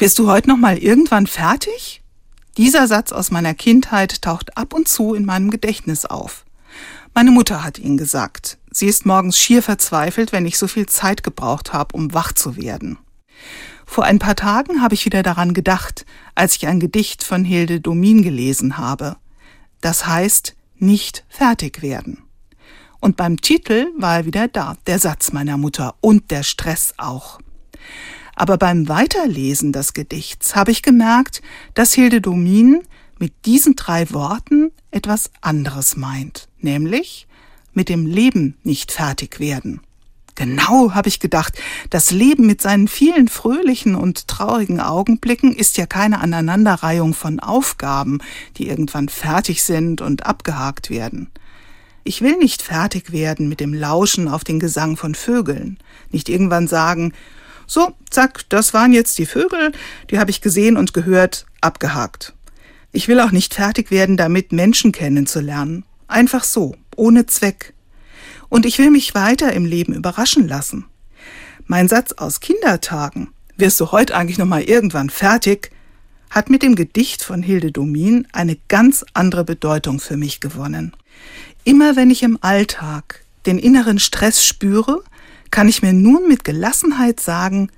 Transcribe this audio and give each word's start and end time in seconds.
Wirst 0.00 0.18
du 0.18 0.30
heute 0.30 0.48
noch 0.48 0.56
mal 0.56 0.78
irgendwann 0.78 1.26
fertig? 1.26 2.00
Dieser 2.56 2.88
Satz 2.88 3.12
aus 3.12 3.30
meiner 3.30 3.52
Kindheit 3.52 4.22
taucht 4.22 4.56
ab 4.56 4.72
und 4.72 4.88
zu 4.88 5.12
in 5.12 5.26
meinem 5.26 5.50
Gedächtnis 5.50 6.06
auf. 6.06 6.46
Meine 7.12 7.30
Mutter 7.30 7.62
hat 7.62 7.78
ihn 7.78 7.98
gesagt. 7.98 8.56
Sie 8.70 8.86
ist 8.86 9.04
morgens 9.04 9.36
schier 9.36 9.62
verzweifelt, 9.62 10.32
wenn 10.32 10.46
ich 10.46 10.56
so 10.56 10.68
viel 10.68 10.86
Zeit 10.86 11.22
gebraucht 11.22 11.74
habe, 11.74 11.94
um 11.94 12.14
wach 12.14 12.32
zu 12.32 12.56
werden. 12.56 12.96
Vor 13.84 14.04
ein 14.04 14.18
paar 14.18 14.36
Tagen 14.36 14.80
habe 14.80 14.94
ich 14.94 15.04
wieder 15.04 15.22
daran 15.22 15.52
gedacht, 15.52 16.06
als 16.34 16.56
ich 16.56 16.66
ein 16.66 16.80
Gedicht 16.80 17.22
von 17.22 17.44
Hilde 17.44 17.82
Domin 17.82 18.22
gelesen 18.22 18.78
habe. 18.78 19.18
Das 19.82 20.06
heißt, 20.06 20.56
nicht 20.78 21.26
fertig 21.28 21.82
werden. 21.82 22.22
Und 23.00 23.18
beim 23.18 23.38
Titel 23.42 23.88
war 23.98 24.16
er 24.16 24.24
wieder 24.24 24.48
da, 24.48 24.78
der 24.86 24.98
Satz 24.98 25.32
meiner 25.32 25.58
Mutter 25.58 25.94
und 26.00 26.30
der 26.30 26.42
Stress 26.42 26.94
auch. 26.96 27.38
Aber 28.34 28.56
beim 28.56 28.88
Weiterlesen 28.88 29.72
des 29.72 29.94
Gedichts 29.94 30.56
habe 30.56 30.70
ich 30.70 30.82
gemerkt, 30.82 31.42
dass 31.74 31.92
Hilde 31.92 32.20
Domin 32.20 32.82
mit 33.18 33.44
diesen 33.44 33.76
drei 33.76 34.10
Worten 34.12 34.72
etwas 34.90 35.30
anderes 35.40 35.96
meint, 35.96 36.48
nämlich 36.58 37.26
mit 37.72 37.88
dem 37.88 38.06
Leben 38.06 38.56
nicht 38.64 38.92
fertig 38.92 39.38
werden. 39.40 39.80
Genau, 40.34 40.94
habe 40.94 41.08
ich 41.08 41.20
gedacht, 41.20 41.60
das 41.90 42.10
Leben 42.10 42.46
mit 42.46 42.62
seinen 42.62 42.88
vielen 42.88 43.28
fröhlichen 43.28 43.94
und 43.94 44.26
traurigen 44.26 44.80
Augenblicken 44.80 45.54
ist 45.54 45.76
ja 45.76 45.84
keine 45.84 46.20
Aneinanderreihung 46.20 47.12
von 47.12 47.40
Aufgaben, 47.40 48.20
die 48.56 48.68
irgendwann 48.68 49.10
fertig 49.10 49.62
sind 49.62 50.00
und 50.00 50.24
abgehakt 50.24 50.88
werden. 50.88 51.28
Ich 52.04 52.22
will 52.22 52.38
nicht 52.38 52.62
fertig 52.62 53.12
werden 53.12 53.50
mit 53.50 53.60
dem 53.60 53.74
Lauschen 53.74 54.28
auf 54.28 54.42
den 54.42 54.60
Gesang 54.60 54.96
von 54.96 55.14
Vögeln, 55.14 55.78
nicht 56.10 56.30
irgendwann 56.30 56.68
sagen, 56.68 57.12
so, 57.70 57.92
zack, 58.10 58.48
das 58.48 58.74
waren 58.74 58.92
jetzt 58.92 59.16
die 59.18 59.26
Vögel, 59.26 59.70
die 60.10 60.18
habe 60.18 60.32
ich 60.32 60.40
gesehen 60.40 60.76
und 60.76 60.92
gehört, 60.92 61.46
abgehakt. 61.60 62.34
Ich 62.90 63.06
will 63.06 63.20
auch 63.20 63.30
nicht 63.30 63.54
fertig 63.54 63.92
werden 63.92 64.16
damit, 64.16 64.50
Menschen 64.50 64.90
kennenzulernen. 64.90 65.84
Einfach 66.08 66.42
so, 66.42 66.74
ohne 66.96 67.26
Zweck. 67.26 67.74
Und 68.48 68.66
ich 68.66 68.78
will 68.78 68.90
mich 68.90 69.14
weiter 69.14 69.52
im 69.52 69.66
Leben 69.66 69.94
überraschen 69.94 70.48
lassen. 70.48 70.86
Mein 71.66 71.86
Satz 71.86 72.10
aus 72.10 72.40
Kindertagen, 72.40 73.28
wirst 73.56 73.78
du 73.78 73.92
heute 73.92 74.16
eigentlich 74.16 74.38
noch 74.38 74.46
mal 74.46 74.62
irgendwann 74.62 75.08
fertig, 75.08 75.70
hat 76.28 76.50
mit 76.50 76.64
dem 76.64 76.74
Gedicht 76.74 77.22
von 77.22 77.40
Hilde 77.40 77.70
Domin 77.70 78.26
eine 78.32 78.58
ganz 78.66 79.04
andere 79.14 79.44
Bedeutung 79.44 80.00
für 80.00 80.16
mich 80.16 80.40
gewonnen. 80.40 80.92
Immer 81.62 81.94
wenn 81.94 82.10
ich 82.10 82.24
im 82.24 82.36
Alltag 82.40 83.24
den 83.46 83.60
inneren 83.60 84.00
Stress 84.00 84.44
spüre, 84.44 85.04
kann 85.50 85.68
ich 85.68 85.82
mir 85.82 85.92
nun 85.92 86.28
mit 86.28 86.44
Gelassenheit 86.44 87.20
sagen, 87.20 87.70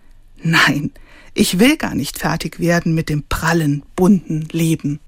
nein, 0.42 0.92
ich 1.34 1.58
will 1.58 1.76
gar 1.76 1.94
nicht 1.94 2.18
fertig 2.18 2.60
werden 2.60 2.94
mit 2.94 3.08
dem 3.08 3.24
prallen, 3.28 3.82
bunten 3.96 4.48
Leben. 4.52 5.00